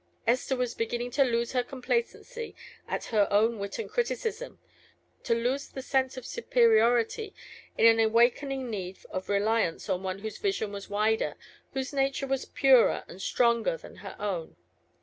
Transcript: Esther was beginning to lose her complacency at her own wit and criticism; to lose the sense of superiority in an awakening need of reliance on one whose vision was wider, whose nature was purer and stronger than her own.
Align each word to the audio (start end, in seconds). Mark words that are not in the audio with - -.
Esther 0.25 0.55
was 0.55 0.73
beginning 0.73 1.11
to 1.11 1.23
lose 1.23 1.51
her 1.51 1.61
complacency 1.61 2.55
at 2.87 3.05
her 3.13 3.27
own 3.31 3.59
wit 3.59 3.77
and 3.77 3.91
criticism; 3.91 4.57
to 5.21 5.35
lose 5.35 5.69
the 5.69 5.81
sense 5.83 6.17
of 6.17 6.25
superiority 6.25 7.35
in 7.77 7.85
an 7.85 7.99
awakening 7.99 8.67
need 8.67 8.97
of 9.11 9.29
reliance 9.29 9.87
on 9.89 10.01
one 10.01 10.17
whose 10.17 10.39
vision 10.39 10.71
was 10.71 10.89
wider, 10.89 11.35
whose 11.73 11.93
nature 11.93 12.25
was 12.25 12.45
purer 12.45 13.03
and 13.07 13.21
stronger 13.21 13.77
than 13.77 13.97
her 13.97 14.15
own. 14.19 14.55